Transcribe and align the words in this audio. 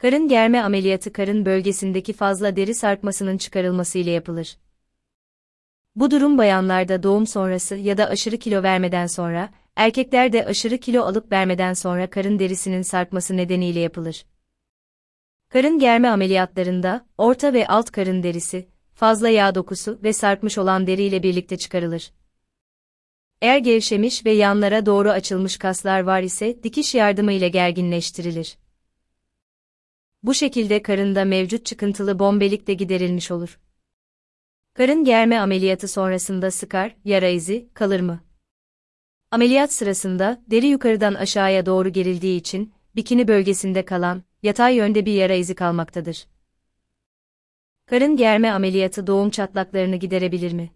Karın 0.00 0.28
germe 0.28 0.60
ameliyatı 0.60 1.12
karın 1.12 1.46
bölgesindeki 1.46 2.12
fazla 2.12 2.56
deri 2.56 2.74
sarkmasının 2.74 3.38
çıkarılması 3.38 3.98
ile 3.98 4.10
yapılır. 4.10 4.58
Bu 5.96 6.10
durum 6.10 6.38
bayanlarda 6.38 7.02
doğum 7.02 7.26
sonrası 7.26 7.76
ya 7.76 7.98
da 7.98 8.08
aşırı 8.08 8.38
kilo 8.38 8.62
vermeden 8.62 9.06
sonra, 9.06 9.50
erkeklerde 9.76 10.46
aşırı 10.46 10.78
kilo 10.78 11.02
alıp 11.02 11.32
vermeden 11.32 11.72
sonra 11.72 12.10
karın 12.10 12.38
derisinin 12.38 12.82
sarkması 12.82 13.36
nedeniyle 13.36 13.80
yapılır. 13.80 14.26
Karın 15.48 15.78
germe 15.78 16.08
ameliyatlarında, 16.08 17.06
orta 17.18 17.52
ve 17.52 17.66
alt 17.66 17.90
karın 17.90 18.22
derisi, 18.22 18.68
fazla 18.94 19.28
yağ 19.28 19.54
dokusu 19.54 19.98
ve 20.02 20.12
sarkmış 20.12 20.58
olan 20.58 20.86
deri 20.86 21.02
ile 21.02 21.22
birlikte 21.22 21.58
çıkarılır. 21.58 22.12
Eğer 23.42 23.58
gevşemiş 23.58 24.26
ve 24.26 24.30
yanlara 24.30 24.86
doğru 24.86 25.10
açılmış 25.10 25.56
kaslar 25.56 26.00
var 26.00 26.22
ise 26.22 26.62
dikiş 26.62 26.94
yardımı 26.94 27.32
ile 27.32 27.48
gerginleştirilir. 27.48 28.56
Bu 30.22 30.34
şekilde 30.34 30.82
karında 30.82 31.24
mevcut 31.24 31.66
çıkıntılı 31.66 32.18
bombelik 32.18 32.66
de 32.66 32.74
giderilmiş 32.74 33.30
olur. 33.30 33.58
Karın 34.74 35.04
germe 35.04 35.38
ameliyatı 35.38 35.88
sonrasında 35.88 36.50
sıkar, 36.50 36.96
yara 37.04 37.28
izi, 37.28 37.68
kalır 37.74 38.00
mı? 38.00 38.20
Ameliyat 39.30 39.72
sırasında, 39.72 40.42
deri 40.46 40.66
yukarıdan 40.66 41.14
aşağıya 41.14 41.66
doğru 41.66 41.88
gerildiği 41.88 42.40
için, 42.40 42.72
bikini 42.96 43.28
bölgesinde 43.28 43.84
kalan, 43.84 44.22
yatay 44.42 44.76
yönde 44.76 45.06
bir 45.06 45.12
yara 45.12 45.34
izi 45.34 45.54
kalmaktadır. 45.54 46.26
Karın 47.86 48.16
germe 48.16 48.50
ameliyatı 48.50 49.06
doğum 49.06 49.30
çatlaklarını 49.30 49.96
giderebilir 49.96 50.52
mi? 50.52 50.70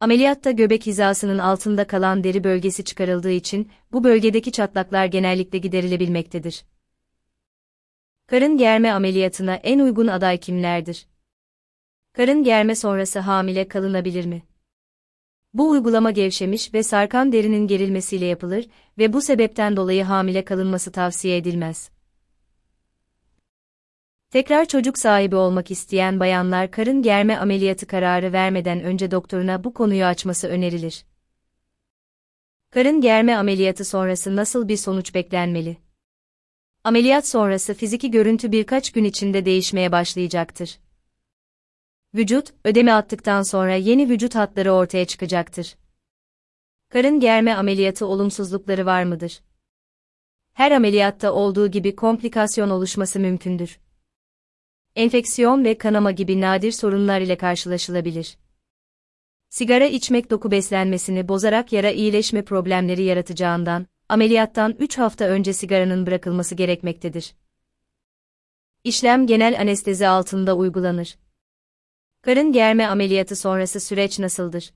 Ameliyatta 0.00 0.50
göbek 0.50 0.86
hizasının 0.86 1.38
altında 1.38 1.86
kalan 1.86 2.24
deri 2.24 2.44
bölgesi 2.44 2.84
çıkarıldığı 2.84 3.30
için, 3.30 3.70
bu 3.92 4.04
bölgedeki 4.04 4.52
çatlaklar 4.52 5.06
genellikle 5.06 5.58
giderilebilmektedir. 5.58 6.64
Karın 8.28 8.56
germe 8.56 8.92
ameliyatına 8.92 9.54
en 9.54 9.78
uygun 9.78 10.06
aday 10.06 10.40
kimlerdir? 10.40 11.06
Karın 12.12 12.44
germe 12.44 12.74
sonrası 12.74 13.18
hamile 13.18 13.68
kalınabilir 13.68 14.26
mi? 14.26 14.42
Bu 15.54 15.70
uygulama 15.70 16.10
gevşemiş 16.10 16.74
ve 16.74 16.82
sarkan 16.82 17.32
derinin 17.32 17.66
gerilmesiyle 17.66 18.24
yapılır 18.24 18.66
ve 18.98 19.12
bu 19.12 19.20
sebepten 19.20 19.76
dolayı 19.76 20.04
hamile 20.04 20.44
kalınması 20.44 20.92
tavsiye 20.92 21.36
edilmez. 21.36 21.90
Tekrar 24.30 24.64
çocuk 24.64 24.98
sahibi 24.98 25.36
olmak 25.36 25.70
isteyen 25.70 26.20
bayanlar 26.20 26.70
karın 26.70 27.02
germe 27.02 27.36
ameliyatı 27.36 27.86
kararı 27.86 28.32
vermeden 28.32 28.80
önce 28.80 29.10
doktoruna 29.10 29.64
bu 29.64 29.74
konuyu 29.74 30.04
açması 30.04 30.48
önerilir. 30.48 31.04
Karın 32.70 33.00
germe 33.00 33.36
ameliyatı 33.36 33.84
sonrası 33.84 34.36
nasıl 34.36 34.68
bir 34.68 34.76
sonuç 34.76 35.14
beklenmeli? 35.14 35.87
Ameliyat 36.88 37.28
sonrası 37.28 37.74
fiziki 37.74 38.10
görüntü 38.10 38.52
birkaç 38.52 38.92
gün 38.92 39.04
içinde 39.04 39.44
değişmeye 39.44 39.92
başlayacaktır. 39.92 40.78
Vücut, 42.14 42.54
ödeme 42.64 42.92
attıktan 42.92 43.42
sonra 43.42 43.74
yeni 43.74 44.08
vücut 44.08 44.34
hatları 44.34 44.72
ortaya 44.72 45.04
çıkacaktır. 45.04 45.76
Karın 46.88 47.20
germe 47.20 47.54
ameliyatı 47.54 48.06
olumsuzlukları 48.06 48.86
var 48.86 49.04
mıdır? 49.04 49.40
Her 50.52 50.70
ameliyatta 50.72 51.32
olduğu 51.32 51.70
gibi 51.70 51.96
komplikasyon 51.96 52.70
oluşması 52.70 53.20
mümkündür. 53.20 53.80
Enfeksiyon 54.96 55.64
ve 55.64 55.78
kanama 55.78 56.10
gibi 56.10 56.40
nadir 56.40 56.72
sorunlar 56.72 57.20
ile 57.20 57.36
karşılaşılabilir. 57.36 58.38
Sigara 59.48 59.86
içmek 59.86 60.30
doku 60.30 60.50
beslenmesini 60.50 61.28
bozarak 61.28 61.72
yara 61.72 61.90
iyileşme 61.90 62.42
problemleri 62.42 63.02
yaratacağından, 63.02 63.86
ameliyattan 64.08 64.76
3 64.78 64.98
hafta 64.98 65.24
önce 65.24 65.52
sigaranın 65.52 66.06
bırakılması 66.06 66.54
gerekmektedir. 66.54 67.34
İşlem 68.84 69.26
genel 69.26 69.60
anestezi 69.60 70.08
altında 70.08 70.56
uygulanır. 70.56 71.18
Karın 72.22 72.52
germe 72.52 72.86
ameliyatı 72.86 73.36
sonrası 73.36 73.80
süreç 73.80 74.18
nasıldır? 74.18 74.72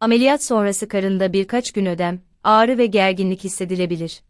Ameliyat 0.00 0.44
sonrası 0.44 0.88
karında 0.88 1.32
birkaç 1.32 1.72
gün 1.72 1.86
ödem, 1.86 2.20
ağrı 2.44 2.78
ve 2.78 2.86
gerginlik 2.86 3.44
hissedilebilir. 3.44 4.22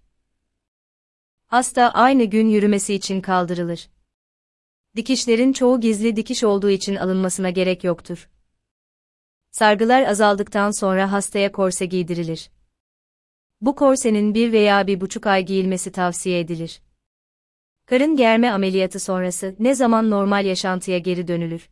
Hasta 1.46 1.90
aynı 1.90 2.24
gün 2.24 2.48
yürümesi 2.48 2.94
için 2.94 3.20
kaldırılır. 3.20 3.88
Dikişlerin 4.96 5.52
çoğu 5.52 5.80
gizli 5.80 6.16
dikiş 6.16 6.44
olduğu 6.44 6.70
için 6.70 6.96
alınmasına 6.96 7.50
gerek 7.50 7.84
yoktur. 7.84 8.30
Sargılar 9.50 10.02
azaldıktan 10.02 10.70
sonra 10.70 11.12
hastaya 11.12 11.52
korse 11.52 11.86
giydirilir. 11.86 12.50
Bu 13.60 13.76
korsenin 13.76 14.34
bir 14.34 14.52
veya 14.52 14.86
bir 14.86 15.00
buçuk 15.00 15.26
ay 15.26 15.44
giyilmesi 15.46 15.92
tavsiye 15.92 16.40
edilir. 16.40 16.80
Karın 17.86 18.16
germe 18.16 18.50
ameliyatı 18.50 19.00
sonrası 19.00 19.56
ne 19.58 19.74
zaman 19.74 20.10
normal 20.10 20.46
yaşantıya 20.46 20.98
geri 20.98 21.28
dönülür? 21.28 21.68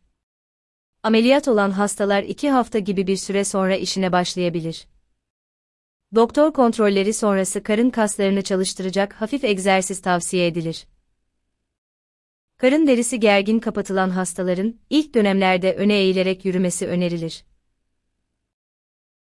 Ameliyat 1.03 1.47
olan 1.47 1.71
hastalar 1.71 2.23
iki 2.23 2.49
hafta 2.49 2.79
gibi 2.79 3.07
bir 3.07 3.17
süre 3.17 3.43
sonra 3.43 3.75
işine 3.75 4.11
başlayabilir. 4.11 4.87
Doktor 6.15 6.53
kontrolleri 6.53 7.13
sonrası 7.13 7.63
karın 7.63 7.89
kaslarını 7.89 8.41
çalıştıracak 8.41 9.13
hafif 9.13 9.43
egzersiz 9.43 10.01
tavsiye 10.01 10.47
edilir. 10.47 10.87
Karın 12.57 12.87
derisi 12.87 13.19
gergin 13.19 13.59
kapatılan 13.59 14.09
hastaların 14.09 14.79
ilk 14.89 15.15
dönemlerde 15.15 15.73
öne 15.73 15.93
eğilerek 15.93 16.45
yürümesi 16.45 16.87
önerilir. 16.87 17.43